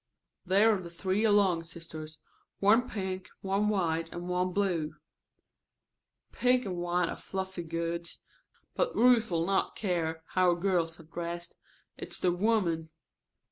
[0.47, 2.17] "There are the three Long sisters,
[2.59, 4.95] one pink, one white, and one blue.
[6.31, 8.17] Pink and white are fluffy goods.
[8.73, 11.53] But Ruth'll not care how girls are dressed.
[11.99, 12.89] It's the women."